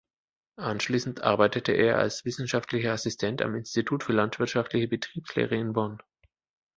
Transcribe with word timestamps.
Anschließend 0.57 1.21
arbeitete 1.21 1.73
er 1.73 1.99
als 1.99 2.25
wissenschaftlicher 2.25 2.91
Assistent 2.93 3.39
am 3.43 3.53
Institut 3.53 4.03
für 4.03 4.13
landwirtschaftliche 4.13 4.87
Betriebslehre 4.87 5.53
in 5.55 5.73
Bonn. 5.73 5.99